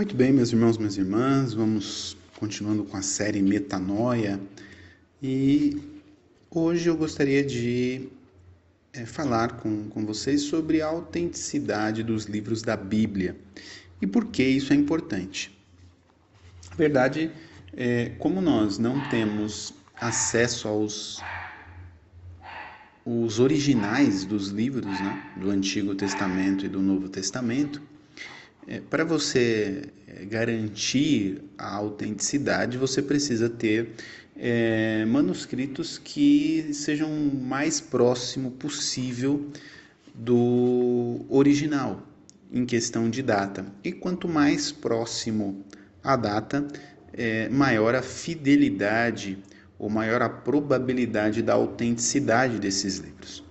Muito 0.00 0.16
bem, 0.16 0.32
meus 0.32 0.50
irmãos, 0.50 0.78
minhas 0.78 0.96
irmãs, 0.96 1.52
vamos 1.52 2.16
continuando 2.38 2.84
com 2.84 2.96
a 2.96 3.02
série 3.02 3.42
Metanoia 3.42 4.40
e 5.22 5.78
hoje 6.50 6.88
eu 6.88 6.96
gostaria 6.96 7.44
de 7.44 8.08
é, 8.94 9.04
falar 9.04 9.58
com, 9.58 9.90
com 9.90 10.06
vocês 10.06 10.40
sobre 10.40 10.80
a 10.80 10.86
autenticidade 10.86 12.02
dos 12.02 12.24
livros 12.24 12.62
da 12.62 12.78
Bíblia 12.78 13.36
e 14.00 14.06
por 14.06 14.28
que 14.28 14.42
isso 14.42 14.72
é 14.72 14.76
importante. 14.76 15.54
Na 16.70 16.76
verdade, 16.76 17.30
é, 17.76 18.12
como 18.18 18.40
nós 18.40 18.78
não 18.78 19.06
temos 19.10 19.74
acesso 20.00 20.66
aos 20.66 21.22
os 23.04 23.38
originais 23.38 24.24
dos 24.24 24.48
livros 24.48 24.98
né, 24.98 25.30
do 25.36 25.50
Antigo 25.50 25.94
Testamento 25.94 26.64
e 26.64 26.70
do 26.70 26.80
Novo 26.80 27.06
Testamento, 27.06 27.82
é, 28.66 28.80
Para 28.80 29.04
você 29.04 29.84
é, 30.06 30.24
garantir 30.24 31.42
a 31.56 31.74
autenticidade, 31.76 32.78
você 32.78 33.02
precisa 33.02 33.48
ter 33.48 33.90
é, 34.36 35.04
manuscritos 35.04 35.98
que 35.98 36.70
sejam 36.72 37.10
o 37.10 37.34
mais 37.34 37.80
próximo 37.80 38.50
possível 38.52 39.50
do 40.14 41.24
original 41.28 42.06
em 42.52 42.64
questão 42.64 43.08
de 43.08 43.22
data. 43.22 43.64
E 43.84 43.92
quanto 43.92 44.28
mais 44.28 44.72
próximo 44.72 45.64
a 46.02 46.16
data, 46.16 46.66
é, 47.12 47.48
maior 47.48 47.94
a 47.94 48.02
fidelidade 48.02 49.38
ou 49.78 49.88
maior 49.88 50.22
a 50.22 50.28
probabilidade 50.28 51.42
da 51.42 51.54
autenticidade 51.54 52.58
desses 52.58 52.98
livros. 52.98 53.49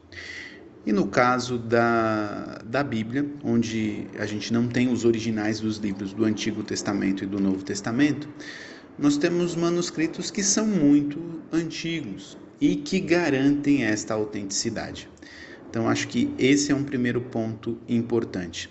E 0.89 0.91
no 0.91 1.05
caso 1.05 1.59
da, 1.59 2.63
da 2.65 2.83
Bíblia, 2.83 3.23
onde 3.43 4.07
a 4.17 4.25
gente 4.25 4.51
não 4.51 4.67
tem 4.67 4.91
os 4.91 5.05
originais 5.05 5.59
dos 5.59 5.77
livros 5.77 6.13
do 6.13 6.25
Antigo 6.25 6.63
Testamento 6.63 7.23
e 7.23 7.27
do 7.27 7.39
Novo 7.39 7.63
Testamento, 7.63 8.27
nós 8.97 9.15
temos 9.15 9.55
manuscritos 9.55 10.31
que 10.31 10.41
são 10.41 10.65
muito 10.65 11.43
antigos 11.53 12.35
e 12.59 12.75
que 12.75 12.99
garantem 12.99 13.83
esta 13.83 14.15
autenticidade. 14.15 15.07
Então, 15.69 15.87
acho 15.87 16.07
que 16.07 16.33
esse 16.39 16.71
é 16.71 16.75
um 16.75 16.83
primeiro 16.83 17.21
ponto 17.21 17.77
importante. 17.87 18.67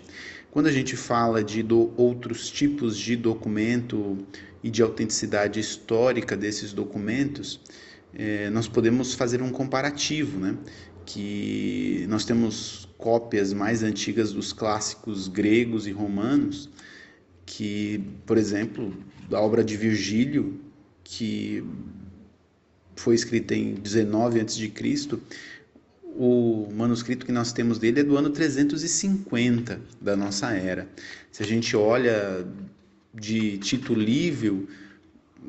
Quando 0.51 0.67
a 0.67 0.73
gente 0.73 0.97
fala 0.97 1.41
de 1.41 1.65
outros 1.95 2.51
tipos 2.51 2.97
de 2.97 3.15
documento 3.15 4.17
e 4.61 4.69
de 4.69 4.81
autenticidade 4.81 5.57
histórica 5.57 6.35
desses 6.35 6.73
documentos, 6.73 7.61
é, 8.13 8.49
nós 8.49 8.67
podemos 8.67 9.13
fazer 9.13 9.41
um 9.41 9.51
comparativo, 9.51 10.39
né? 10.39 10.57
Que 11.09 12.05
nós 12.07 12.23
temos 12.23 12.87
cópias 12.95 13.51
mais 13.51 13.81
antigas 13.81 14.31
dos 14.31 14.53
clássicos 14.53 15.27
gregos 15.27 15.87
e 15.87 15.91
romanos, 15.91 16.69
que, 17.47 17.99
por 18.27 18.37
exemplo, 18.37 18.93
da 19.27 19.41
obra 19.41 19.63
de 19.63 19.75
Virgílio, 19.75 20.61
que 21.03 21.63
foi 22.95 23.15
escrita 23.15 23.55
em 23.55 23.73
19 23.73 24.39
a.C., 24.39 24.71
o 26.15 26.69
manuscrito 26.75 27.25
que 27.25 27.31
nós 27.31 27.51
temos 27.51 27.79
dele 27.79 28.01
é 28.01 28.03
do 28.03 28.15
ano 28.15 28.29
350 28.29 29.81
da 29.99 30.15
nossa 30.15 30.51
era. 30.51 30.87
Se 31.31 31.41
a 31.41 31.45
gente 31.45 31.75
olha 31.75 32.45
de 33.15 33.57
Tito 33.57 33.95
Livio, 33.95 34.67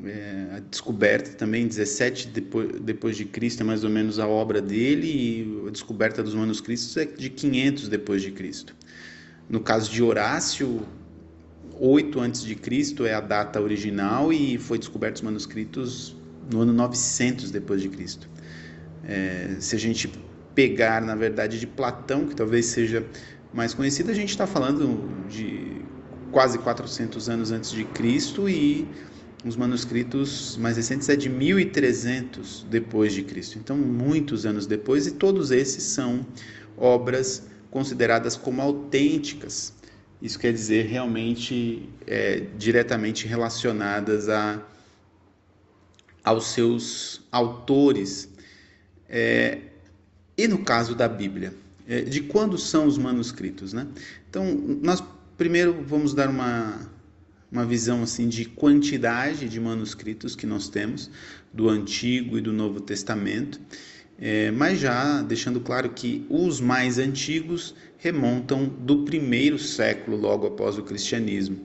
é, 0.03 0.55
a 0.55 0.59
descoberta 0.59 1.31
também 1.31 1.67
17 1.67 2.29
depois, 2.29 2.79
depois 2.81 3.17
de 3.17 3.25
Cristo 3.25 3.61
é 3.61 3.63
mais 3.63 3.83
ou 3.83 3.89
menos 3.89 4.19
a 4.19 4.27
obra 4.27 4.61
dele 4.61 5.07
e 5.07 5.67
a 5.67 5.71
descoberta 5.71 6.23
dos 6.23 6.33
manuscritos 6.33 6.95
é 6.97 7.05
de 7.05 7.29
500 7.29 7.87
depois 7.87 8.21
de 8.21 8.31
Cristo. 8.31 8.75
No 9.49 9.59
caso 9.59 9.91
de 9.91 10.01
Horácio, 10.01 10.81
8 11.79 12.19
antes 12.19 12.43
de 12.43 12.55
Cristo 12.55 13.05
é 13.05 13.13
a 13.13 13.21
data 13.21 13.59
original 13.59 14.31
e 14.31 14.57
foi 14.57 14.77
descoberto 14.77 15.17
os 15.17 15.21
manuscritos 15.21 16.15
no 16.51 16.61
ano 16.61 16.73
900 16.73 17.51
depois 17.51 17.81
de 17.81 17.89
Cristo. 17.89 18.29
É, 19.03 19.55
se 19.59 19.75
a 19.75 19.79
gente 19.79 20.11
pegar, 20.55 21.01
na 21.01 21.15
verdade, 21.15 21.59
de 21.59 21.67
Platão, 21.67 22.27
que 22.27 22.35
talvez 22.35 22.67
seja 22.67 23.05
mais 23.53 23.73
conhecido, 23.73 24.11
a 24.11 24.13
gente 24.13 24.29
está 24.29 24.47
falando 24.47 25.27
de 25.29 25.81
quase 26.31 26.57
400 26.59 27.29
anos 27.29 27.51
antes 27.51 27.71
de 27.71 27.83
Cristo 27.83 28.47
e 28.47 28.87
os 29.43 29.55
manuscritos 29.55 30.55
mais 30.57 30.77
recentes 30.77 31.09
é 31.09 31.15
de 31.15 31.27
1300 31.29 32.65
depois 32.69 33.13
de 33.13 33.23
Cristo. 33.23 33.57
Então, 33.57 33.75
muitos 33.75 34.45
anos 34.45 34.67
depois, 34.67 35.07
e 35.07 35.11
todos 35.11 35.51
esses 35.51 35.83
são 35.83 36.25
obras 36.77 37.43
consideradas 37.71 38.35
como 38.37 38.61
autênticas. 38.61 39.73
Isso 40.21 40.37
quer 40.37 40.53
dizer 40.53 40.85
realmente 40.85 41.89
é, 42.05 42.45
diretamente 42.57 43.27
relacionadas 43.27 44.29
a, 44.29 44.63
aos 46.23 46.47
seus 46.47 47.21
autores. 47.31 48.29
É, 49.09 49.57
e 50.37 50.47
no 50.47 50.59
caso 50.59 50.93
da 50.93 51.07
Bíblia, 51.07 51.53
é, 51.87 52.01
de 52.01 52.21
quando 52.21 52.57
são 52.57 52.85
os 52.85 52.97
manuscritos, 52.97 53.73
né? 53.73 53.87
Então, 54.29 54.45
nós 54.81 55.03
primeiro 55.35 55.83
vamos 55.83 56.13
dar 56.13 56.29
uma 56.29 56.87
uma 57.51 57.65
visão 57.65 58.01
assim 58.01 58.29
de 58.29 58.45
quantidade 58.45 59.49
de 59.49 59.59
manuscritos 59.59 60.33
que 60.35 60.47
nós 60.47 60.69
temos 60.69 61.11
do 61.53 61.67
Antigo 61.67 62.37
e 62.37 62.41
do 62.41 62.53
Novo 62.53 62.79
Testamento, 62.79 63.59
é, 64.17 64.49
mas 64.51 64.79
já 64.79 65.21
deixando 65.21 65.59
claro 65.59 65.89
que 65.89 66.25
os 66.29 66.61
mais 66.61 66.97
antigos 66.97 67.75
remontam 67.97 68.63
do 68.65 69.03
primeiro 69.03 69.59
século 69.59 70.15
logo 70.15 70.47
após 70.47 70.77
o 70.77 70.83
cristianismo. 70.83 71.59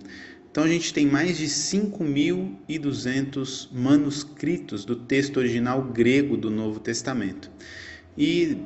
Então 0.51 0.65
a 0.65 0.69
gente 0.69 0.93
tem 0.93 1.07
mais 1.07 1.39
de 1.39 1.47
5.200 1.47 3.69
manuscritos 3.71 4.85
do 4.85 4.97
texto 4.97 5.37
original 5.37 5.81
grego 5.83 6.37
do 6.37 6.51
Novo 6.51 6.81
Testamento. 6.81 7.49
E 8.17 8.59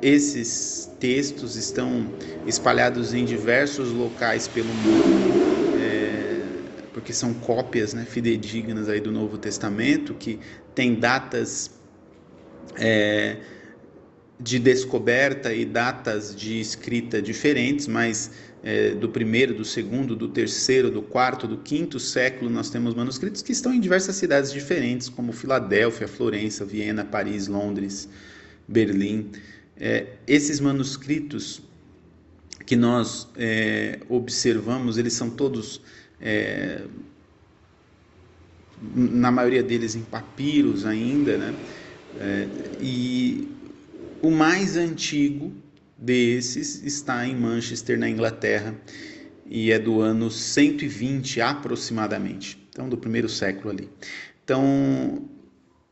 esses 0.00 0.90
textos 0.98 1.54
estão 1.54 2.10
espalhados 2.46 3.12
em 3.12 3.26
diversos 3.26 3.92
locais 3.92 4.48
pelo 4.48 4.74
mundo 4.74 5.61
porque 7.02 7.12
são 7.12 7.34
cópias 7.34 7.92
né, 7.92 8.04
fidedignas 8.04 8.88
aí 8.88 9.00
do 9.00 9.10
Novo 9.10 9.36
Testamento, 9.36 10.14
que 10.14 10.38
tem 10.72 10.94
datas 10.94 11.72
é, 12.76 13.38
de 14.38 14.60
descoberta 14.60 15.52
e 15.52 15.64
datas 15.64 16.34
de 16.34 16.60
escrita 16.60 17.20
diferentes, 17.20 17.88
mas 17.88 18.30
é, 18.62 18.90
do 18.90 19.08
primeiro, 19.08 19.52
do 19.52 19.64
segundo, 19.64 20.14
do 20.14 20.28
terceiro, 20.28 20.92
do 20.92 21.02
quarto, 21.02 21.48
do 21.48 21.58
quinto 21.58 21.98
século, 21.98 22.48
nós 22.48 22.70
temos 22.70 22.94
manuscritos 22.94 23.42
que 23.42 23.50
estão 23.50 23.74
em 23.74 23.80
diversas 23.80 24.14
cidades 24.14 24.52
diferentes, 24.52 25.08
como 25.08 25.32
Filadélfia, 25.32 26.06
Florença, 26.06 26.64
Viena, 26.64 27.04
Paris, 27.04 27.48
Londres, 27.48 28.08
Berlim. 28.68 29.28
É, 29.76 30.06
esses 30.24 30.60
manuscritos 30.60 31.62
que 32.64 32.76
nós 32.76 33.28
é, 33.36 33.98
observamos, 34.08 34.98
eles 34.98 35.14
são 35.14 35.28
todos 35.28 35.82
é, 36.22 36.82
na 38.94 39.30
maioria 39.30 39.62
deles 39.62 39.94
em 39.94 40.02
papiros 40.02 40.86
ainda, 40.86 41.36
né? 41.36 41.54
É, 42.20 42.48
e 42.80 43.48
o 44.20 44.30
mais 44.30 44.76
antigo 44.76 45.52
desses 45.96 46.82
está 46.84 47.26
em 47.26 47.34
Manchester, 47.34 47.98
na 47.98 48.08
Inglaterra, 48.08 48.74
e 49.46 49.70
é 49.70 49.78
do 49.78 50.00
ano 50.00 50.30
120 50.30 51.40
aproximadamente, 51.40 52.58
então 52.70 52.88
do 52.88 52.96
primeiro 52.96 53.28
século 53.28 53.70
ali. 53.70 53.88
Então, 54.44 55.28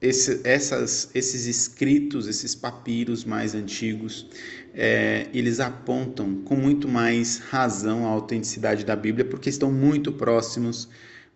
esse, 0.00 0.40
essas, 0.44 1.10
esses 1.14 1.46
escritos, 1.46 2.26
esses 2.26 2.54
papiros 2.54 3.24
mais 3.24 3.54
antigos, 3.54 4.26
é, 4.72 5.28
eles 5.34 5.60
apontam 5.60 6.36
com 6.42 6.56
muito 6.56 6.88
mais 6.88 7.38
razão 7.38 8.06
a 8.06 8.08
autenticidade 8.08 8.84
da 8.84 8.96
Bíblia, 8.96 9.24
porque 9.24 9.50
estão 9.50 9.70
muito 9.70 10.10
próximos 10.12 10.88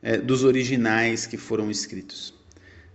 é, 0.03 0.17
dos 0.17 0.45
originais 0.45 1.27
que 1.27 1.37
foram 1.37 1.71
escritos. 1.71 2.33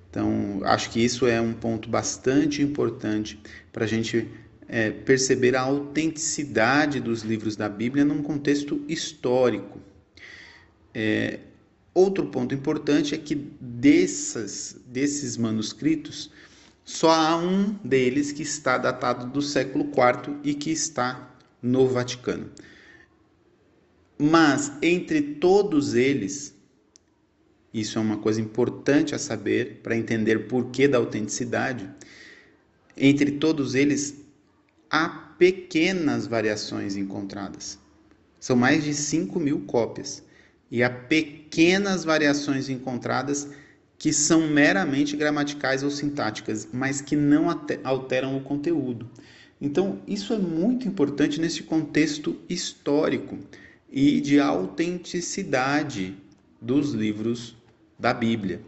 Então, 0.09 0.61
acho 0.63 0.89
que 0.89 1.03
isso 1.03 1.27
é 1.27 1.39
um 1.39 1.53
ponto 1.53 1.87
bastante 1.87 2.63
importante 2.63 3.39
para 3.71 3.85
a 3.85 3.87
gente 3.87 4.27
é, 4.67 4.89
perceber 4.89 5.55
a 5.55 5.61
autenticidade 5.61 6.99
dos 6.99 7.21
livros 7.21 7.55
da 7.55 7.69
Bíblia 7.69 8.03
num 8.03 8.23
contexto 8.23 8.83
histórico. 8.87 9.79
É, 10.95 11.39
Outro 11.99 12.27
ponto 12.27 12.55
importante 12.55 13.13
é 13.13 13.17
que 13.17 13.35
desses 13.35 15.35
manuscritos, 15.35 16.31
só 16.85 17.11
há 17.11 17.35
um 17.35 17.73
deles 17.83 18.31
que 18.31 18.41
está 18.41 18.77
datado 18.77 19.25
do 19.25 19.41
século 19.41 19.83
IV 19.83 20.37
e 20.41 20.53
que 20.53 20.71
está 20.71 21.35
no 21.61 21.89
Vaticano. 21.89 22.49
Mas 24.17 24.71
entre 24.81 25.21
todos 25.21 25.93
eles, 25.93 26.55
isso 27.73 27.99
é 27.99 28.01
uma 28.01 28.19
coisa 28.19 28.39
importante 28.39 29.13
a 29.13 29.19
saber 29.19 29.81
para 29.83 29.97
entender 29.97 30.47
por 30.47 30.71
que 30.71 30.87
da 30.87 30.99
autenticidade, 30.99 31.89
entre 32.95 33.31
todos 33.31 33.75
eles 33.75 34.15
há 34.89 35.09
pequenas 35.37 36.27
variações 36.27 36.95
encontradas. 36.95 37.77
São 38.39 38.55
mais 38.55 38.85
de 38.85 38.93
5 38.93 39.37
mil 39.37 39.65
cópias 39.65 40.28
e 40.71 40.83
há 40.83 40.89
pequenas 40.89 42.03
variações 42.03 42.69
encontradas 42.69 43.49
que 43.97 44.13
são 44.13 44.47
meramente 44.47 45.17
gramaticais 45.17 45.83
ou 45.83 45.91
sintáticas, 45.91 46.69
mas 46.71 47.01
que 47.01 47.15
não 47.15 47.47
alteram 47.83 48.37
o 48.37 48.41
conteúdo. 48.41 49.09
Então, 49.59 50.01
isso 50.07 50.33
é 50.33 50.37
muito 50.37 50.87
importante 50.87 51.39
nesse 51.39 51.63
contexto 51.63 52.39
histórico 52.47 53.37
e 53.91 54.21
de 54.21 54.39
autenticidade 54.39 56.15
dos 56.61 56.93
livros 56.93 57.57
da 57.99 58.13
Bíblia, 58.13 58.61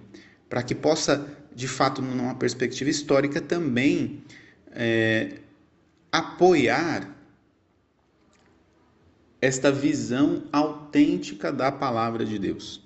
para 0.49 0.61
que 0.61 0.75
possa, 0.75 1.25
de 1.55 1.67
fato, 1.67 2.01
numa 2.01 2.35
perspectiva 2.35 2.89
histórica, 2.89 3.39
também 3.39 4.21
é, 4.73 5.35
apoiar 6.11 7.20
esta 9.41 9.71
visão 9.71 10.43
autêntica 10.51 11.51
da 11.51 11.71
palavra 11.71 12.23
de 12.23 12.37
Deus. 12.37 12.81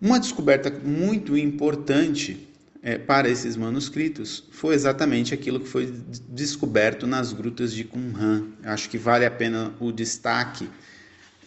Uma 0.00 0.18
descoberta 0.18 0.70
muito 0.70 1.36
importante 1.36 2.46
é, 2.82 2.98
para 2.98 3.28
esses 3.28 3.56
manuscritos 3.56 4.44
foi 4.50 4.74
exatamente 4.74 5.32
aquilo 5.32 5.60
que 5.60 5.68
foi 5.68 5.92
descoberto 6.28 7.06
nas 7.06 7.32
grutas 7.32 7.72
de 7.72 7.84
Qumran. 7.84 8.48
Acho 8.62 8.90
que 8.90 8.98
vale 8.98 9.24
a 9.24 9.30
pena 9.30 9.74
o 9.80 9.90
destaque, 9.90 10.68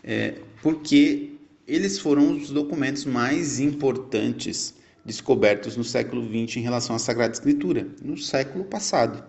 é, 0.04 0.36
porque 0.62 1.34
eles 1.68 2.00
foram 2.00 2.36
os 2.36 2.50
documentos 2.50 3.06
mais 3.06 3.60
importantes 3.60 4.74
descobertos 5.06 5.78
no 5.78 5.84
século 5.84 6.24
XX 6.24 6.58
em 6.58 6.62
relação 6.62 6.96
à 6.96 7.00
Sagrada 7.00 7.34
Escritura, 7.34 7.88
no 8.02 8.18
século 8.18 8.66
passado. 8.66 9.24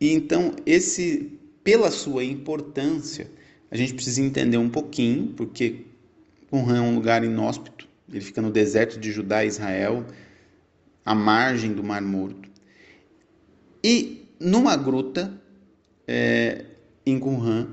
E 0.00 0.12
então, 0.12 0.54
esse, 0.66 1.38
pela 1.62 1.90
sua 1.90 2.24
importância, 2.24 3.30
a 3.70 3.76
gente 3.76 3.92
precisa 3.94 4.20
entender 4.20 4.58
um 4.58 4.68
pouquinho, 4.68 5.28
porque 5.28 5.86
Qumran 6.50 6.78
é 6.78 6.80
um 6.80 6.94
lugar 6.94 7.24
inóspito, 7.24 7.88
ele 8.08 8.20
fica 8.20 8.42
no 8.42 8.50
deserto 8.50 9.00
de 9.00 9.10
Judá 9.10 9.44
e 9.44 9.48
Israel, 9.48 10.04
à 11.04 11.14
margem 11.14 11.72
do 11.72 11.82
Mar 11.82 12.02
Morto. 12.02 12.50
E 13.82 14.28
numa 14.38 14.76
gruta, 14.76 15.40
é, 16.06 16.66
em 17.06 17.18
Qumran, 17.18 17.68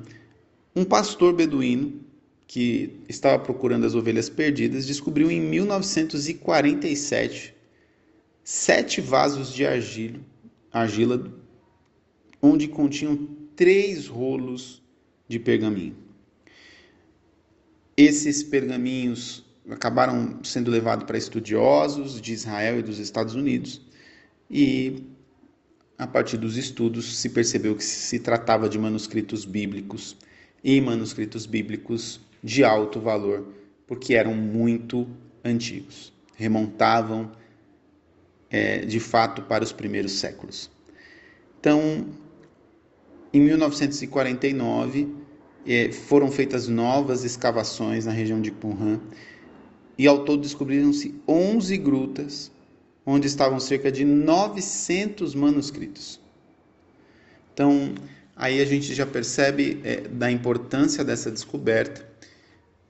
um 0.76 0.86
pastor 0.86 1.34
beduíno 1.34 2.00
que 2.48 3.04
estava 3.08 3.38
procurando 3.38 3.86
as 3.86 3.94
ovelhas 3.94 4.30
perdidas, 4.30 4.88
descobriu 4.88 5.30
em 5.30 5.42
1947 5.42 7.54
sete 8.44 9.00
vasos 9.00 9.54
de 9.54 9.64
argilo, 9.64 10.26
argila 10.74 11.32
onde 12.42 12.68
continham 12.68 13.30
três 13.60 14.08
rolos 14.08 14.82
de 15.28 15.38
pergaminho. 15.38 15.98
Esses 17.98 18.42
pergaminhos 18.42 19.46
acabaram 19.70 20.42
sendo 20.46 20.72
levados 20.72 21.04
para 21.04 21.18
estudiosos 21.18 22.22
de 22.22 22.32
Israel 22.32 22.80
e 22.80 22.82
dos 22.82 23.00
Estados 23.00 23.36
Unidos 23.36 23.82
e 24.50 25.04
a 25.98 26.08
partir 26.08 26.38
dos 26.38 26.56
estudos 26.56 27.18
se 27.18 27.32
percebeu 27.32 27.76
que 27.76 27.84
se 27.84 28.20
tratava 28.20 28.70
de 28.70 28.80
manuscritos 28.80 29.44
bíblicos 29.44 30.16
e 30.64 30.80
manuscritos 30.80 31.46
bíblicos 31.46 32.22
de 32.42 32.64
alto 32.64 33.02
valor, 33.02 33.46
porque 33.86 34.14
eram 34.14 34.34
muito 34.34 35.06
antigos, 35.44 36.14
remontavam 36.34 37.30
é, 38.50 38.86
de 38.86 39.02
fato 39.02 39.42
para 39.42 39.66
os 39.66 39.74
primeiros 39.74 40.14
séculos. 40.14 40.72
Então, 41.60 42.08
em 43.34 43.42
1949, 43.42 45.08
é, 45.68 45.92
foram 45.92 46.32
feitas 46.32 46.68
novas 46.68 47.24
escavações 47.24 48.06
na 48.06 48.12
região 48.12 48.42
de 48.42 48.52
Qumran 48.52 49.00
e 49.98 50.08
ao 50.08 50.24
todo 50.24 50.42
descobriram-se 50.42 51.14
11 51.28 51.78
grutas, 51.78 52.52
onde 53.06 53.28
estavam 53.28 53.60
cerca 53.60 53.92
de 53.92 54.06
900 54.06 55.36
manuscritos. 55.36 56.20
Então, 57.54 57.94
aí 58.36 58.62
a 58.62 58.66
gente 58.66 58.94
já 58.94 59.06
percebe 59.06 59.80
é, 59.84 60.02
da 60.02 60.32
importância 60.32 61.04
dessa 61.04 61.30
descoberta 61.30 62.10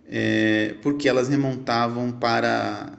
é, 0.10 0.76
porque 0.82 1.08
elas 1.08 1.30
remontavam 1.30 2.12
para 2.12 2.98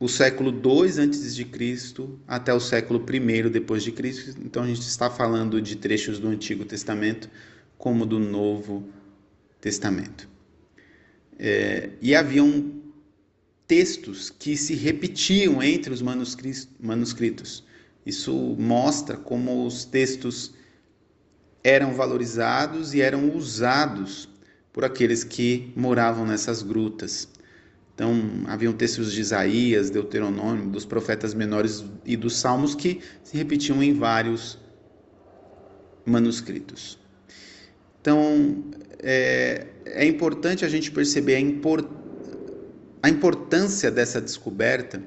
o 0.00 0.08
século 0.08 0.50
II 0.50 1.00
antes 1.00 1.34
de 1.34 1.44
Cristo 1.44 2.18
até 2.26 2.54
o 2.54 2.60
século 2.60 3.04
I 3.12 3.48
depois 3.50 3.82
de 3.82 3.90
Cristo. 3.90 4.38
Então 4.44 4.62
a 4.62 4.66
gente 4.66 4.80
está 4.80 5.10
falando 5.10 5.60
de 5.60 5.76
trechos 5.76 6.18
do 6.18 6.28
Antigo 6.28 6.64
Testamento 6.64 7.28
como 7.76 8.06
do 8.06 8.18
Novo 8.18 8.88
Testamento. 9.60 10.28
É, 11.38 11.90
e 12.00 12.14
haviam 12.14 12.72
textos 13.66 14.30
que 14.30 14.56
se 14.56 14.74
repetiam 14.74 15.62
entre 15.62 15.92
os 15.92 16.02
manuscritos. 16.02 17.64
Isso 18.04 18.56
mostra 18.58 19.16
como 19.16 19.66
os 19.66 19.84
textos 19.84 20.54
eram 21.62 21.92
valorizados 21.92 22.94
e 22.94 23.00
eram 23.00 23.36
usados 23.36 24.28
por 24.72 24.84
aqueles 24.84 25.22
que 25.22 25.72
moravam 25.76 26.26
nessas 26.26 26.62
grutas. 26.62 27.28
Então, 27.98 28.14
haviam 28.46 28.72
textos 28.72 29.12
de 29.12 29.20
Isaías, 29.20 29.90
Deuteronômio, 29.90 30.66
dos 30.68 30.84
profetas 30.84 31.34
menores 31.34 31.84
e 32.06 32.16
dos 32.16 32.36
salmos 32.36 32.76
que 32.76 33.00
se 33.24 33.36
repetiam 33.36 33.82
em 33.82 33.92
vários 33.92 34.56
manuscritos. 36.06 36.96
Então, 38.00 38.62
é, 39.00 39.66
é 39.84 40.06
importante 40.06 40.64
a 40.64 40.68
gente 40.68 40.92
perceber 40.92 41.34
a, 41.34 43.06
a 43.08 43.10
importância 43.10 43.90
dessa 43.90 44.20
descoberta, 44.20 45.02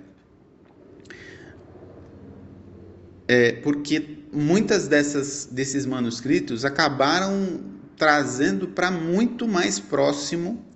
é, 3.25 3.53
porque 3.53 4.17
muitas 4.33 4.89
dessas, 4.89 5.47
desses 5.49 5.85
manuscritos 5.85 6.65
acabaram 6.65 7.61
trazendo 7.95 8.67
para 8.67 8.91
muito 8.91 9.47
mais 9.47 9.79
próximo 9.79 10.69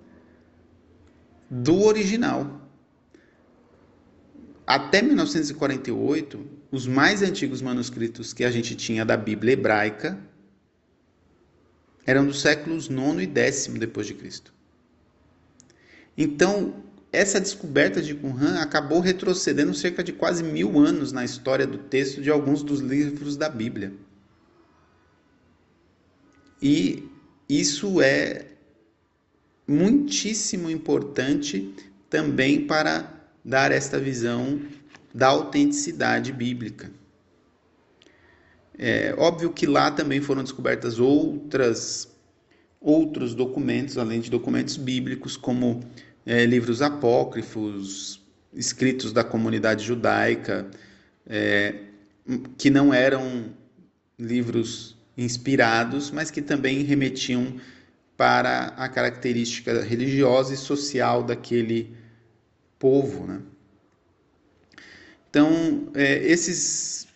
do 1.50 1.82
original. 1.82 2.60
Até 4.66 5.00
1948, 5.00 6.44
os 6.72 6.86
mais 6.86 7.22
antigos 7.22 7.62
manuscritos 7.62 8.32
que 8.32 8.44
a 8.44 8.50
gente 8.50 8.74
tinha 8.74 9.04
da 9.04 9.16
Bíblia 9.16 9.52
hebraica 9.52 10.18
eram 12.04 12.26
dos 12.26 12.40
séculos 12.40 12.88
9 12.88 13.22
e 13.22 13.26
10 13.26 13.66
depois 13.78 14.06
de 14.06 14.14
Cristo. 14.14 14.52
Então, 16.16 16.82
essa 17.12 17.40
descoberta 17.40 18.02
de 18.02 18.14
Qumran 18.14 18.58
acabou 18.60 19.00
retrocedendo 19.00 19.74
cerca 19.74 20.02
de 20.02 20.12
quase 20.12 20.42
mil 20.42 20.78
anos 20.78 21.12
na 21.12 21.24
história 21.24 21.66
do 21.66 21.78
texto 21.78 22.20
de 22.20 22.30
alguns 22.30 22.62
dos 22.62 22.80
livros 22.80 23.36
da 23.36 23.48
Bíblia. 23.48 23.92
E 26.60 27.08
isso 27.48 28.00
é 28.00 28.55
muitíssimo 29.66 30.70
importante 30.70 31.74
também 32.08 32.66
para 32.66 33.12
dar 33.44 33.72
esta 33.72 33.98
visão 33.98 34.60
da 35.14 35.28
autenticidade 35.28 36.32
bíblica. 36.32 36.90
É 38.78 39.14
óbvio 39.16 39.52
que 39.52 39.66
lá 39.66 39.90
também 39.90 40.20
foram 40.20 40.42
descobertas 40.42 40.98
outras 40.98 42.14
outros 42.78 43.34
documentos, 43.34 43.98
além 43.98 44.20
de 44.20 44.30
documentos 44.30 44.76
bíblicos, 44.76 45.36
como 45.36 45.80
é, 46.24 46.44
livros 46.44 46.82
apócrifos, 46.82 48.20
escritos 48.54 49.12
da 49.12 49.24
comunidade 49.24 49.84
judaica, 49.84 50.70
é, 51.26 51.74
que 52.56 52.70
não 52.70 52.94
eram 52.94 53.46
livros 54.18 54.96
inspirados, 55.16 56.10
mas 56.10 56.30
que 56.30 56.42
também 56.42 56.82
remetiam 56.82 57.54
para 58.16 58.68
a 58.76 58.88
característica 58.88 59.82
religiosa 59.82 60.54
e 60.54 60.56
social 60.56 61.22
daquele 61.22 61.94
povo. 62.78 63.26
Né? 63.26 63.40
Então, 65.28 65.88
é, 65.94 66.24
esses 66.24 67.06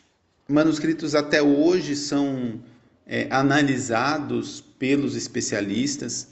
manuscritos 0.49 1.15
até 1.15 1.43
hoje 1.43 1.97
são 1.97 2.61
é, 3.07 3.27
analisados 3.31 4.61
pelos 4.79 5.17
especialistas, 5.17 6.29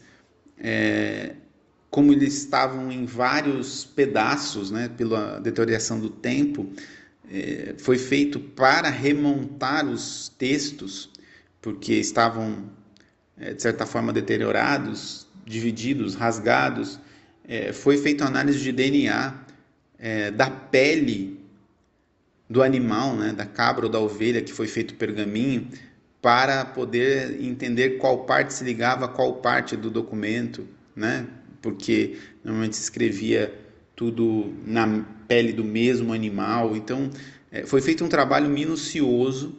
é, 0.58 1.34
como 1.90 2.12
eles 2.12 2.36
estavam 2.36 2.92
em 2.92 3.06
vários 3.06 3.84
pedaços, 3.84 4.70
né, 4.70 4.88
pela 4.88 5.38
deterioração 5.38 5.98
do 5.98 6.10
tempo, 6.10 6.70
é, 7.30 7.74
foi 7.78 7.98
feito 7.98 8.38
para 8.38 8.90
remontar 8.90 9.86
os 9.86 10.28
textos 10.36 11.10
porque 11.60 11.94
estavam, 11.94 12.70
de 13.38 13.62
certa 13.62 13.86
forma, 13.86 14.12
deteriorados, 14.12 15.26
divididos, 15.44 16.14
rasgados, 16.14 17.00
é, 17.46 17.72
foi 17.72 17.96
feita 17.96 18.24
análise 18.24 18.60
de 18.60 18.72
DNA 18.72 19.34
é, 19.98 20.30
da 20.30 20.50
pele 20.50 21.40
do 22.48 22.62
animal, 22.62 23.14
né, 23.14 23.32
da 23.32 23.46
cabra 23.46 23.86
ou 23.86 23.92
da 23.92 23.98
ovelha, 23.98 24.42
que 24.42 24.52
foi 24.52 24.66
feito 24.66 24.94
pergaminho, 24.94 25.68
para 26.20 26.64
poder 26.64 27.40
entender 27.40 27.98
qual 27.98 28.24
parte 28.24 28.52
se 28.52 28.64
ligava 28.64 29.04
a 29.04 29.08
qual 29.08 29.36
parte 29.36 29.76
do 29.76 29.90
documento, 29.90 30.66
né? 30.96 31.26
Porque 31.62 32.18
normalmente 32.42 32.76
se 32.76 32.82
escrevia 32.82 33.54
tudo 33.94 34.52
na 34.66 35.04
pele 35.28 35.52
do 35.52 35.64
mesmo 35.64 36.12
animal. 36.12 36.76
Então, 36.76 37.10
é, 37.50 37.64
foi 37.64 37.80
feito 37.80 38.04
um 38.04 38.08
trabalho 38.08 38.48
minucioso 38.48 39.54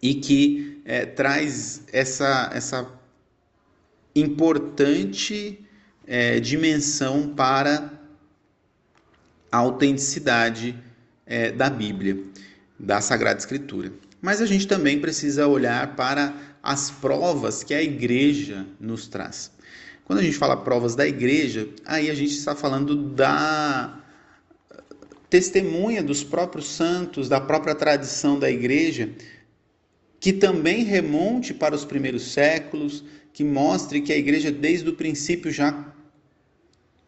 e 0.00 0.14
que 0.14 0.77
é, 0.88 1.04
traz 1.04 1.82
essa, 1.92 2.50
essa 2.50 2.90
importante 4.16 5.60
é, 6.06 6.40
dimensão 6.40 7.34
para 7.36 7.92
a 9.52 9.58
autenticidade 9.58 10.74
é, 11.26 11.52
da 11.52 11.68
Bíblia, 11.68 12.18
da 12.80 13.02
Sagrada 13.02 13.38
Escritura. 13.38 13.92
Mas 14.22 14.40
a 14.40 14.46
gente 14.46 14.66
também 14.66 14.98
precisa 14.98 15.46
olhar 15.46 15.94
para 15.94 16.34
as 16.62 16.90
provas 16.90 17.62
que 17.62 17.74
a 17.74 17.82
igreja 17.82 18.64
nos 18.80 19.06
traz. 19.06 19.52
Quando 20.06 20.20
a 20.20 20.22
gente 20.22 20.38
fala 20.38 20.56
provas 20.56 20.96
da 20.96 21.06
igreja, 21.06 21.68
aí 21.84 22.08
a 22.08 22.14
gente 22.14 22.32
está 22.32 22.56
falando 22.56 22.96
da 22.96 24.00
testemunha 25.28 26.02
dos 26.02 26.24
próprios 26.24 26.66
santos, 26.66 27.28
da 27.28 27.38
própria 27.38 27.74
tradição 27.74 28.38
da 28.38 28.50
igreja, 28.50 29.10
que 30.20 30.32
também 30.32 30.82
remonte 30.82 31.54
para 31.54 31.74
os 31.74 31.84
primeiros 31.84 32.32
séculos, 32.32 33.04
que 33.32 33.44
mostre 33.44 34.00
que 34.00 34.12
a 34.12 34.16
igreja 34.16 34.50
desde 34.50 34.88
o 34.88 34.94
princípio 34.94 35.50
já 35.50 35.94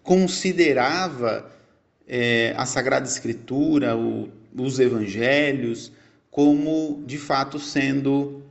considerava 0.02 1.50
é, 2.06 2.54
a 2.56 2.64
Sagrada 2.64 3.06
Escritura, 3.06 3.96
o, 3.96 4.28
os 4.56 4.78
evangelhos, 4.78 5.92
como 6.30 7.02
de 7.06 7.18
fato 7.18 7.58
sendo 7.58 8.42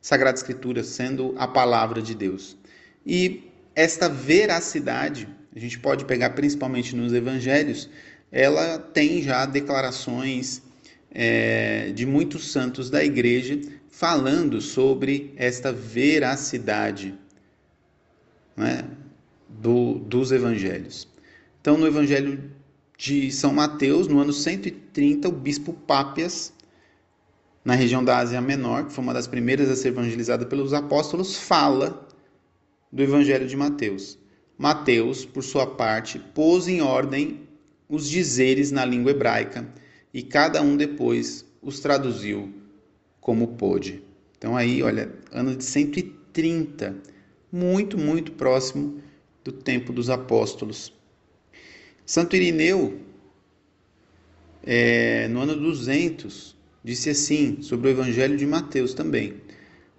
Sagrada 0.00 0.38
Escritura, 0.38 0.82
sendo 0.82 1.34
a 1.36 1.46
palavra 1.46 2.00
de 2.00 2.14
Deus. 2.14 2.56
E 3.04 3.50
esta 3.74 4.08
veracidade, 4.08 5.28
a 5.54 5.58
gente 5.58 5.78
pode 5.78 6.06
pegar 6.06 6.30
principalmente 6.30 6.96
nos 6.96 7.12
evangelhos, 7.12 7.90
ela 8.32 8.78
tem 8.78 9.22
já 9.22 9.44
declarações 9.44 10.62
é, 11.10 11.92
de 11.94 12.04
muitos 12.06 12.50
santos 12.50 12.90
da 12.90 13.04
igreja 13.04 13.58
falando 13.96 14.60
sobre 14.60 15.32
esta 15.36 15.72
veracidade 15.72 17.18
né, 18.54 18.84
do, 19.48 19.94
dos 19.94 20.30
evangelhos. 20.32 21.08
Então, 21.58 21.78
no 21.78 21.86
evangelho 21.86 22.52
de 22.98 23.32
São 23.32 23.54
Mateus, 23.54 24.06
no 24.06 24.20
ano 24.20 24.34
130, 24.34 25.26
o 25.26 25.32
bispo 25.32 25.72
Pápias 25.72 26.52
na 27.64 27.74
região 27.74 28.04
da 28.04 28.18
Ásia 28.18 28.38
Menor, 28.38 28.84
que 28.84 28.92
foi 28.92 29.02
uma 29.02 29.14
das 29.14 29.26
primeiras 29.26 29.70
a 29.70 29.74
ser 29.74 29.88
evangelizada 29.88 30.44
pelos 30.44 30.74
apóstolos, 30.74 31.34
fala 31.34 32.06
do 32.92 33.02
Evangelho 33.02 33.46
de 33.46 33.56
Mateus. 33.56 34.18
Mateus, 34.58 35.24
por 35.24 35.42
sua 35.42 35.66
parte, 35.66 36.18
pôs 36.18 36.68
em 36.68 36.82
ordem 36.82 37.48
os 37.88 38.10
dizeres 38.10 38.70
na 38.70 38.84
língua 38.84 39.12
hebraica 39.12 39.66
e 40.12 40.22
cada 40.22 40.60
um 40.60 40.76
depois 40.76 41.46
os 41.62 41.80
traduziu 41.80 42.55
como 43.26 43.56
pôde. 43.56 44.04
Então 44.38 44.56
aí, 44.56 44.84
olha, 44.84 45.12
ano 45.32 45.56
de 45.56 45.64
130, 45.64 46.94
muito, 47.50 47.98
muito 47.98 48.30
próximo 48.30 49.02
do 49.42 49.50
tempo 49.50 49.92
dos 49.92 50.08
apóstolos. 50.08 50.92
Santo 52.04 52.36
Irineu, 52.36 53.00
é, 54.62 55.26
no 55.26 55.40
ano 55.40 55.56
200, 55.56 56.54
disse 56.84 57.10
assim 57.10 57.60
sobre 57.62 57.88
o 57.88 57.90
Evangelho 57.90 58.36
de 58.36 58.46
Mateus 58.46 58.94
também. 58.94 59.42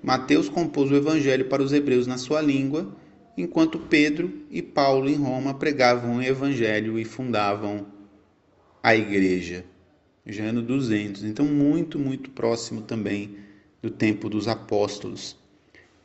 Mateus 0.01 0.48
compôs 0.48 0.89
o 0.89 0.96
Evangelho 0.96 1.50
para 1.50 1.62
os 1.62 1.74
hebreus 1.74 2.07
na 2.07 2.17
sua 2.17 2.39
língua, 2.39 2.96
enquanto 3.38 3.77
Pedro 3.77 4.31
e 4.50 4.62
Paulo 4.62 5.10
em 5.10 5.15
Roma 5.15 5.53
pregavam 5.53 6.15
o 6.15 6.24
Evangelho 6.24 6.98
e 6.98 7.03
fundavam 7.03 7.88
a 8.81 8.96
igreja. 8.96 9.65
Já 10.27 10.43
ano 10.43 10.62
200, 10.62 11.24
então 11.24 11.46
muito, 11.46 11.98
muito 11.98 12.29
próximo 12.31 12.81
também 12.81 13.38
do 13.81 13.89
tempo 13.89 14.29
dos 14.29 14.48
apóstolos. 14.48 15.38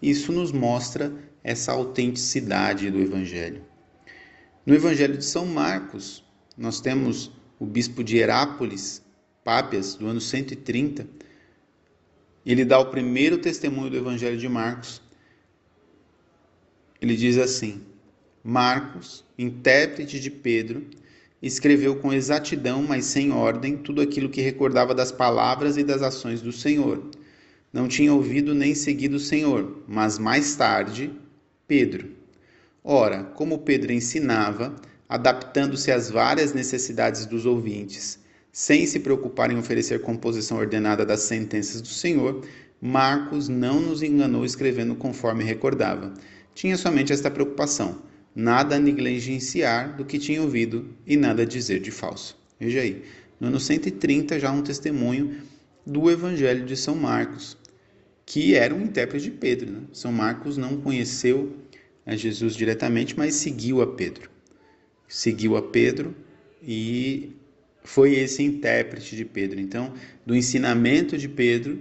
Isso 0.01 0.31
nos 0.33 0.53
mostra 0.53 1.13
essa 1.43 1.73
autenticidade 1.73 2.89
do 2.91 3.01
Evangelho. 3.01 3.65
No 4.65 4.75
Evangelho 4.75 5.19
de 5.19 5.25
São 5.25 5.45
Marcos, 5.45 6.25
nós 6.57 6.81
temos 6.81 7.33
o 7.59 7.67
bispo 7.67 8.05
de 8.05 8.17
Herápolis, 8.19 9.03
Pápias, 9.43 9.97
do 9.97 10.07
ano 10.07 10.21
130, 10.21 11.05
ele 12.45 12.65
dá 12.65 12.79
o 12.79 12.91
primeiro 12.91 13.39
testemunho 13.39 13.91
do 13.91 13.97
Evangelho 13.97 14.37
de 14.37 14.49
Marcos. 14.49 15.01
Ele 17.01 17.17
diz 17.17 17.39
assim: 17.39 17.83
Marcos, 18.43 19.25
intérprete 19.39 20.21
de 20.21 20.31
Pedro, 20.31 20.87
escreveu 21.43 21.97
com 21.97 22.13
exatidão, 22.13 22.83
mas 22.83 23.07
sem 23.07 23.33
ordem, 23.33 23.77
tudo 23.77 24.01
aquilo 24.01 24.29
que 24.29 24.41
recordava 24.41 24.95
das 24.95 25.11
palavras 25.11 25.77
e 25.77 25.83
das 25.83 26.01
ações 26.01 26.41
do 26.41 26.53
Senhor. 26.53 27.03
Não 27.73 27.89
tinha 27.89 28.15
ouvido 28.15 28.55
nem 28.55 28.75
seguido 28.75 29.17
o 29.17 29.21
Senhor, 29.21 29.83
mas 29.89 30.19
mais 30.19 30.55
tarde, 30.55 31.11
Pedro. 31.67 32.11
Ora, 32.85 33.25
como 33.25 33.59
Pedro 33.59 33.93
ensinava, 33.93 34.77
adaptando-se 35.09 35.91
às 35.91 36.09
várias 36.09 36.53
necessidades 36.53 37.27
dos 37.27 37.45
ouvintes, 37.45 38.21
sem 38.53 38.87
se 38.87 39.01
preocupar 39.01 39.51
em 39.51 39.59
oferecer 39.59 40.03
composição 40.03 40.59
ordenada 40.59 41.05
das 41.05 41.21
sentenças 41.21 41.81
do 41.81 41.89
Senhor, 41.89 42.45
Marcos 42.81 43.49
não 43.49 43.81
nos 43.81 44.03
enganou 44.03 44.45
escrevendo 44.45 44.95
conforme 44.95 45.45
recordava. 45.45 46.13
Tinha 46.55 46.77
somente 46.77 47.13
esta 47.13 47.31
preocupação: 47.31 48.03
nada 48.35 48.79
negligenciar 48.79 49.97
do 49.97 50.05
que 50.05 50.19
tinha 50.19 50.43
ouvido 50.43 50.95
e 51.07 51.17
nada 51.17 51.45
dizer 51.45 51.81
de 51.81 51.91
falso. 51.91 52.37
Veja 52.59 52.81
aí, 52.81 53.03
no 53.41 53.49
ano 53.49 53.61
130 53.61 54.39
já 54.39 54.51
um 54.51 54.63
testemunho 54.63 55.43
do 55.87 56.11
Evangelho 56.11 56.65
de 56.65 56.77
São 56.77 56.95
Marcos, 56.95 57.57
que 58.25 58.55
era 58.55 58.75
um 58.75 58.83
intérprete 58.83 59.25
de 59.25 59.31
Pedro. 59.33 59.71
Né? 59.71 59.81
São 59.93 60.13
Marcos 60.13 60.57
não 60.57 60.81
conheceu 60.81 61.57
a 62.07 62.17
Jesus 62.17 62.55
diretamente, 62.55 63.19
mas 63.19 63.35
seguiu 63.35 63.83
a 63.83 63.87
Pedro. 63.87 64.31
Seguiu 65.09 65.57
a 65.57 65.63
Pedro 65.63 66.15
e 66.63 67.33
foi 67.85 68.15
esse 68.15 68.43
intérprete 68.43 69.17
de 69.17 69.25
Pedro. 69.25 69.61
Então, 69.61 69.93
do 70.25 70.35
ensinamento 70.35 71.19
de 71.19 71.29
Pedro 71.29 71.81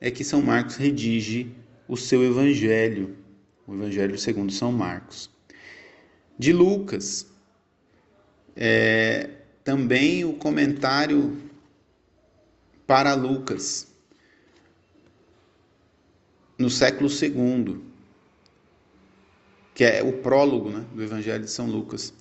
é 0.00 0.10
que 0.10 0.24
São 0.24 0.42
Marcos 0.42 0.76
redige 0.76 1.48
o 1.86 1.96
seu 1.96 2.24
evangelho, 2.24 3.16
o 3.66 3.74
evangelho 3.74 4.18
segundo 4.18 4.52
São 4.52 4.72
Marcos. 4.72 5.31
De 6.38 6.52
Lucas, 6.52 7.26
é, 8.56 9.30
também 9.64 10.24
o 10.24 10.34
comentário 10.34 11.40
para 12.86 13.14
Lucas, 13.14 13.86
no 16.58 16.68
século 16.68 17.08
II, 17.08 17.80
que 19.74 19.84
é 19.84 20.02
o 20.02 20.12
prólogo 20.14 20.70
né, 20.70 20.84
do 20.94 21.02
Evangelho 21.02 21.44
de 21.44 21.50
São 21.50 21.66
Lucas. 21.66 22.12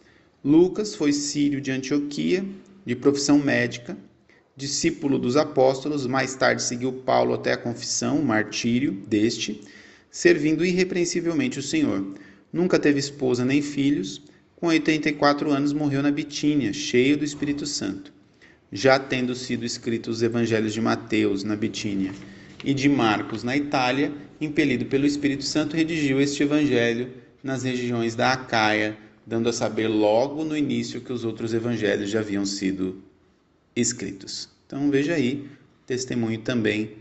Lucas 0.44 0.96
foi 0.96 1.14
sírio 1.14 1.62
de 1.62 1.72
Antioquia 1.72 2.46
de 2.86 2.96
profissão 2.96 3.38
médica, 3.38 3.98
discípulo 4.56 5.20
dos 5.20 5.38
apóstolos, 5.38 6.08
mais 6.08 6.36
tarde 6.36 6.62
seguiu 6.64 6.92
Paulo 6.92 7.34
até 7.34 7.54
a 7.54 7.58
confissão, 7.58 8.20
o 8.20 8.26
martírio 8.26 8.92
deste, 9.08 9.62
servindo 10.10 10.66
irrepreensivelmente 10.66 11.60
o 11.60 11.64
Senhor. 11.64 12.16
Nunca 12.52 12.78
teve 12.78 13.00
esposa 13.00 13.46
nem 13.46 13.62
filhos, 13.62 14.22
com 14.56 14.68
84 14.68 15.52
anos 15.52 15.74
morreu 15.74 16.04
na 16.04 16.12
Bitínia, 16.12 16.74
cheio 16.74 17.18
do 17.18 17.24
Espírito 17.24 17.66
Santo. 17.66 18.14
Já 18.72 19.00
tendo 19.00 19.34
sido 19.34 19.66
escritos 19.66 20.18
os 20.18 20.24
evangelhos 20.24 20.74
de 20.74 20.82
Mateus 20.82 21.44
na 21.44 21.56
Bitínia 21.56 22.14
e 22.64 22.74
de 22.74 22.88
Marcos 22.88 23.44
na 23.44 23.58
Itália, 23.58 24.14
impelido 24.40 24.86
pelo 24.86 25.06
Espírito 25.06 25.44
Santo, 25.44 25.76
redigiu 25.76 26.22
este 26.22 26.44
evangelho 26.44 27.10
nas 27.44 27.64
regiões 27.64 28.16
da 28.16 28.34
Acaia, 28.34 28.98
dando 29.26 29.50
a 29.50 29.54
saber 29.54 29.88
logo 29.88 30.44
no 30.44 30.56
início 30.56 31.02
que 31.02 31.12
os 31.12 31.26
outros 31.26 31.54
evangelhos 31.54 32.10
já 32.10 32.20
haviam 32.20 32.46
sido 32.46 33.02
escritos. 33.76 34.50
Então 34.68 34.92
veja 34.92 35.14
aí, 35.14 35.48
testemunho 35.86 36.40
também 36.40 37.01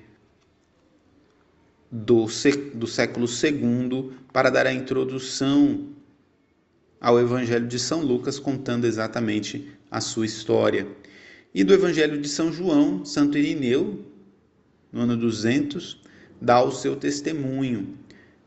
do, 1.90 2.26
do 2.75 2.87
século 2.87 3.26
II 3.26 4.12
para 4.32 4.50
dar 4.50 4.66
a 4.66 4.73
introdução 4.73 5.88
ao 7.00 7.18
Evangelho 7.18 7.66
de 7.66 7.78
São 7.78 8.02
Lucas, 8.02 8.38
contando 8.38 8.87
exatamente 8.87 9.68
a 9.90 10.00
sua 10.00 10.26
história. 10.26 10.87
E 11.54 11.64
do 11.64 11.73
Evangelho 11.73 12.20
de 12.20 12.28
São 12.28 12.52
João, 12.52 13.04
Santo 13.04 13.38
Irineu, 13.38 14.04
no 14.92 15.00
ano 15.00 15.16
200, 15.16 16.00
dá 16.40 16.62
o 16.62 16.70
seu 16.70 16.94
testemunho. 16.94 17.97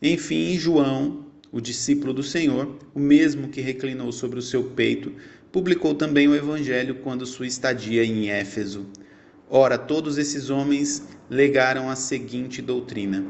Enfim, 0.02 0.58
João 0.58 1.24
o 1.54 1.62
discípulo 1.62 2.12
do 2.14 2.24
Senhor, 2.24 2.76
o 2.96 3.00
mesmo 3.00 3.48
que 3.48 3.62
reclinou 3.62 4.12
sobre 4.12 4.40
o 4.40 4.42
seu 4.42 4.64
peito, 4.72 5.14
publicou 5.52 5.94
também 5.94 6.28
o 6.28 6.34
Evangelho 6.34 6.96
quando 6.96 7.28
sua 7.28 7.46
estadia 7.46 8.04
em 8.04 8.28
Éfeso. 8.28 8.88
Ora, 9.50 9.78
todos 9.78 10.18
esses 10.18 10.50
homens 10.50 11.04
legaram 11.30 11.90
a 11.90 11.96
seguinte 11.96 12.62
doutrina: 12.62 13.26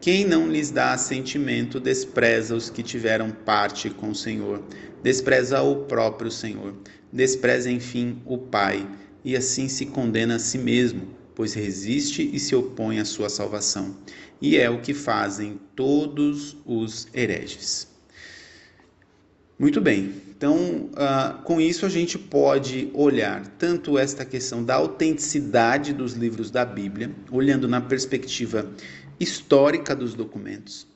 quem 0.00 0.24
não 0.24 0.48
lhes 0.48 0.70
dá 0.70 0.92
assentimento 0.92 1.78
despreza 1.78 2.54
os 2.56 2.70
que 2.70 2.82
tiveram 2.82 3.30
parte 3.30 3.90
com 3.90 4.10
o 4.10 4.14
Senhor, 4.14 4.62
despreza 5.02 5.60
o 5.62 5.84
próprio 5.84 6.30
Senhor, 6.30 6.74
despreza, 7.12 7.70
enfim, 7.70 8.22
o 8.24 8.38
Pai, 8.38 8.88
e 9.22 9.36
assim 9.36 9.68
se 9.68 9.84
condena 9.84 10.36
a 10.36 10.38
si 10.38 10.56
mesmo, 10.56 11.08
pois 11.34 11.52
resiste 11.52 12.28
e 12.32 12.40
se 12.40 12.54
opõe 12.54 12.98
à 12.98 13.04
sua 13.04 13.28
salvação. 13.28 13.94
E 14.40 14.56
é 14.56 14.70
o 14.70 14.80
que 14.80 14.94
fazem 14.94 15.60
todos 15.76 16.56
os 16.64 17.06
hereges. 17.12 17.89
Muito 19.60 19.78
bem, 19.78 20.14
então 20.30 20.88
uh, 20.94 21.42
com 21.42 21.60
isso 21.60 21.84
a 21.84 21.88
gente 21.90 22.18
pode 22.18 22.88
olhar 22.94 23.46
tanto 23.58 23.98
esta 23.98 24.24
questão 24.24 24.64
da 24.64 24.76
autenticidade 24.76 25.92
dos 25.92 26.14
livros 26.14 26.50
da 26.50 26.64
Bíblia, 26.64 27.10
olhando 27.30 27.68
na 27.68 27.78
perspectiva 27.78 28.72
histórica 29.20 29.94
dos 29.94 30.14
documentos. 30.14 30.86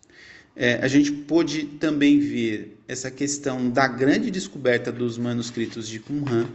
É, 0.56 0.76
a 0.76 0.88
gente 0.88 1.12
pôde 1.12 1.64
também 1.78 2.18
ver 2.18 2.78
essa 2.88 3.10
questão 3.10 3.68
da 3.68 3.86
grande 3.86 4.30
descoberta 4.30 4.90
dos 4.90 5.18
manuscritos 5.18 5.86
de 5.86 5.98
Qumran, 5.98 6.46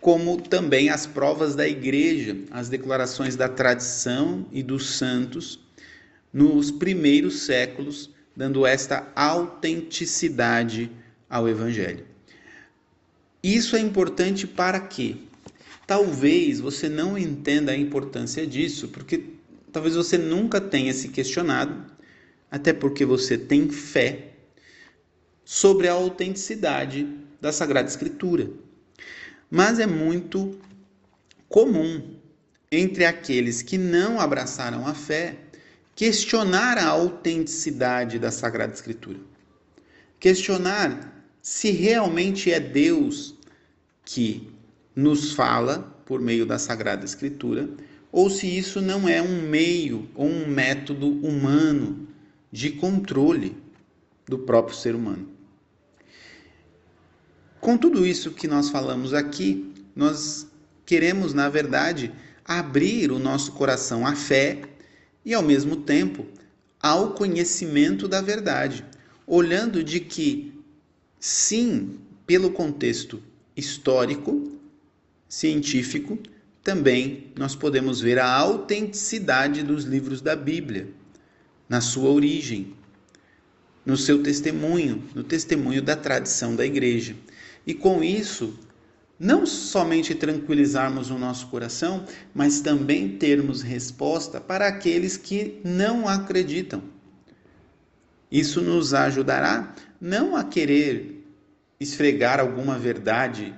como 0.00 0.40
também 0.40 0.88
as 0.88 1.06
provas 1.06 1.54
da 1.54 1.68
igreja, 1.68 2.38
as 2.50 2.70
declarações 2.70 3.36
da 3.36 3.50
tradição 3.50 4.46
e 4.50 4.62
dos 4.62 4.96
santos 4.96 5.60
nos 6.32 6.70
primeiros 6.70 7.40
séculos, 7.40 8.08
dando 8.34 8.64
esta 8.64 9.12
autenticidade 9.14 10.90
ao 11.32 11.48
evangelho. 11.48 12.06
Isso 13.42 13.74
é 13.74 13.80
importante 13.80 14.46
para 14.46 14.78
quê? 14.78 15.16
Talvez 15.84 16.60
você 16.60 16.88
não 16.88 17.18
entenda 17.18 17.72
a 17.72 17.76
importância 17.76 18.46
disso, 18.46 18.86
porque 18.86 19.32
Talvez 19.72 19.96
você 19.96 20.18
nunca 20.18 20.60
tenha 20.60 20.92
se 20.92 21.08
questionado, 21.08 21.86
até 22.50 22.74
porque 22.74 23.06
você 23.06 23.38
tem 23.38 23.70
fé 23.70 24.34
sobre 25.44 25.88
a 25.88 25.94
autenticidade 25.94 27.08
da 27.40 27.50
Sagrada 27.50 27.88
Escritura. 27.88 28.50
Mas 29.50 29.78
é 29.78 29.86
muito 29.86 30.58
comum 31.48 32.16
entre 32.70 33.06
aqueles 33.06 33.62
que 33.62 33.78
não 33.78 34.20
abraçaram 34.20 34.86
a 34.86 34.94
fé 34.94 35.36
questionar 35.94 36.76
a 36.76 36.86
autenticidade 36.86 38.18
da 38.18 38.30
Sagrada 38.30 38.74
Escritura. 38.74 39.18
Questionar 40.20 41.11
se 41.42 41.72
realmente 41.72 42.50
é 42.50 42.60
Deus 42.60 43.34
que 44.04 44.48
nos 44.96 45.32
fala 45.32 45.80
por 46.06 46.20
meio 46.20 46.46
da 46.46 46.58
Sagrada 46.58 47.04
Escritura 47.04 47.68
ou 48.12 48.30
se 48.30 48.46
isso 48.46 48.80
não 48.80 49.08
é 49.08 49.20
um 49.20 49.42
meio 49.48 50.08
ou 50.14 50.26
um 50.26 50.46
método 50.46 51.08
humano 51.08 52.06
de 52.50 52.70
controle 52.70 53.56
do 54.26 54.38
próprio 54.38 54.76
ser 54.76 54.94
humano. 54.94 55.28
Com 57.60 57.78
tudo 57.78 58.06
isso 58.06 58.32
que 58.32 58.46
nós 58.46 58.68
falamos 58.68 59.14
aqui, 59.14 59.72
nós 59.96 60.46
queremos, 60.84 61.32
na 61.32 61.48
verdade, 61.48 62.12
abrir 62.44 63.10
o 63.10 63.18
nosso 63.18 63.52
coração 63.52 64.06
à 64.06 64.14
fé 64.14 64.62
e, 65.24 65.32
ao 65.32 65.42
mesmo 65.42 65.76
tempo, 65.76 66.26
ao 66.80 67.14
conhecimento 67.14 68.08
da 68.08 68.20
verdade, 68.20 68.84
olhando 69.26 69.82
de 69.82 70.00
que, 70.00 70.51
sim, 71.22 72.00
pelo 72.26 72.50
contexto 72.50 73.22
histórico, 73.56 74.58
científico, 75.28 76.18
também 76.64 77.28
nós 77.38 77.54
podemos 77.54 78.00
ver 78.00 78.18
a 78.18 78.28
autenticidade 78.28 79.62
dos 79.62 79.84
livros 79.84 80.20
da 80.20 80.34
Bíblia, 80.34 80.88
na 81.68 81.80
sua 81.80 82.10
origem, 82.10 82.74
no 83.86 83.96
seu 83.96 84.20
testemunho, 84.20 85.04
no 85.14 85.22
testemunho 85.22 85.80
da 85.80 85.94
tradição 85.94 86.56
da 86.56 86.66
igreja. 86.66 87.14
E 87.64 87.72
com 87.72 88.02
isso, 88.02 88.58
não 89.16 89.46
somente 89.46 90.16
tranquilizarmos 90.16 91.08
o 91.08 91.18
nosso 91.18 91.46
coração, 91.46 92.04
mas 92.34 92.60
também 92.60 93.16
termos 93.16 93.62
resposta 93.62 94.40
para 94.40 94.66
aqueles 94.66 95.16
que 95.16 95.60
não 95.62 96.08
acreditam. 96.08 96.82
Isso 98.28 98.60
nos 98.60 98.92
ajudará 98.92 99.72
não 100.02 100.34
a 100.34 100.42
querer 100.42 101.11
esfregar 101.82 102.40
alguma 102.40 102.78
verdade 102.78 103.54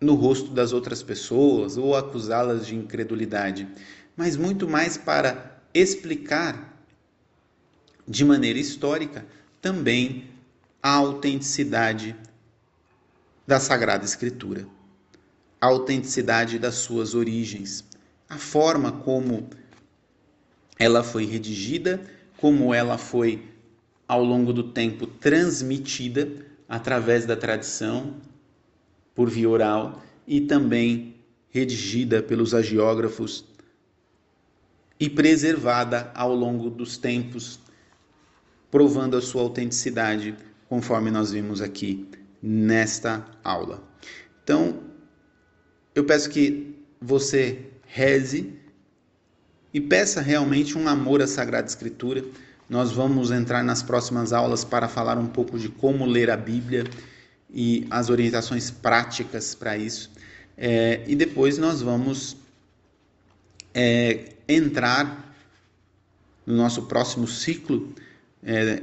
no 0.00 0.14
rosto 0.14 0.50
das 0.50 0.72
outras 0.72 1.02
pessoas 1.02 1.76
ou 1.76 1.96
acusá-las 1.96 2.66
de 2.66 2.74
incredulidade, 2.74 3.68
mas 4.16 4.36
muito 4.36 4.68
mais 4.68 4.96
para 4.96 5.60
explicar 5.72 6.76
de 8.06 8.24
maneira 8.24 8.58
histórica 8.58 9.24
também 9.60 10.28
a 10.82 10.90
autenticidade 10.90 12.16
da 13.46 13.60
Sagrada 13.60 14.04
Escritura, 14.04 14.66
a 15.60 15.66
autenticidade 15.66 16.58
das 16.58 16.74
suas 16.74 17.14
origens, 17.14 17.84
a 18.28 18.36
forma 18.36 18.90
como 18.90 19.48
ela 20.78 21.04
foi 21.04 21.24
redigida, 21.24 22.02
como 22.36 22.74
ela 22.74 22.98
foi 22.98 23.51
ao 24.12 24.22
longo 24.22 24.52
do 24.52 24.62
tempo 24.62 25.06
transmitida 25.06 26.28
através 26.68 27.24
da 27.24 27.34
tradição, 27.34 28.16
por 29.14 29.30
via 29.30 29.48
oral 29.48 30.02
e 30.26 30.42
também 30.42 31.16
redigida 31.48 32.22
pelos 32.22 32.52
agiógrafos 32.52 33.42
e 35.00 35.08
preservada 35.08 36.10
ao 36.14 36.34
longo 36.34 36.68
dos 36.68 36.98
tempos, 36.98 37.58
provando 38.70 39.16
a 39.16 39.22
sua 39.22 39.40
autenticidade, 39.40 40.36
conforme 40.68 41.10
nós 41.10 41.32
vimos 41.32 41.62
aqui 41.62 42.06
nesta 42.42 43.26
aula. 43.42 43.82
Então, 44.44 44.78
eu 45.94 46.04
peço 46.04 46.28
que 46.28 46.76
você 47.00 47.66
reze 47.86 48.52
e 49.72 49.80
peça 49.80 50.20
realmente 50.20 50.76
um 50.76 50.86
amor 50.86 51.22
à 51.22 51.26
Sagrada 51.26 51.66
Escritura. 51.66 52.22
Nós 52.72 52.90
vamos 52.90 53.30
entrar 53.30 53.62
nas 53.62 53.82
próximas 53.82 54.32
aulas 54.32 54.64
para 54.64 54.88
falar 54.88 55.18
um 55.18 55.26
pouco 55.26 55.58
de 55.58 55.68
como 55.68 56.06
ler 56.06 56.30
a 56.30 56.38
Bíblia 56.38 56.84
e 57.50 57.86
as 57.90 58.08
orientações 58.08 58.70
práticas 58.70 59.54
para 59.54 59.76
isso. 59.76 60.10
É, 60.56 61.04
e 61.06 61.14
depois 61.14 61.58
nós 61.58 61.82
vamos 61.82 62.34
é, 63.74 64.36
entrar 64.48 65.36
no 66.46 66.56
nosso 66.56 66.84
próximo 66.84 67.28
ciclo 67.28 67.94
é, 68.42 68.82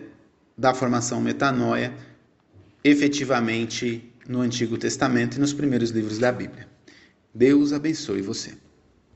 da 0.55 0.71
formação 0.71 1.19
metanoia, 1.19 1.91
efetivamente 2.83 4.07
no 4.27 4.41
Antigo 4.41 4.77
Testamento 4.77 5.37
e 5.37 5.39
nos 5.39 5.51
primeiros 5.51 5.89
livros 5.89 6.19
da 6.19 6.31
Bíblia. 6.31 6.67
Deus 7.33 7.73
abençoe 7.73 8.21
você. 8.21 8.53